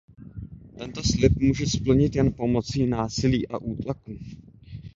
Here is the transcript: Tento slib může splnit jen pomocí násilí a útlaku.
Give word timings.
Tento 0.77 1.03
slib 1.03 1.39
může 1.39 1.65
splnit 1.67 2.15
jen 2.15 2.33
pomocí 2.33 2.87
násilí 2.87 3.47
a 3.47 3.57
útlaku. 3.57 4.17